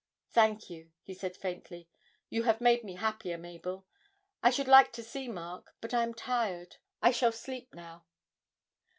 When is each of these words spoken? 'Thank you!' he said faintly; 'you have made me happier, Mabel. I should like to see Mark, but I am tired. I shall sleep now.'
'Thank 0.31 0.67
you!' 0.67 0.91
he 1.03 1.13
said 1.13 1.37
faintly; 1.37 1.87
'you 2.27 2.41
have 2.41 2.59
made 2.59 2.83
me 2.83 2.95
happier, 2.95 3.37
Mabel. 3.37 3.85
I 4.41 4.49
should 4.49 4.67
like 4.67 4.91
to 4.93 5.03
see 5.03 5.27
Mark, 5.27 5.75
but 5.79 5.93
I 5.93 6.01
am 6.01 6.15
tired. 6.15 6.77
I 7.03 7.11
shall 7.11 7.31
sleep 7.31 7.71
now.' 7.75 8.05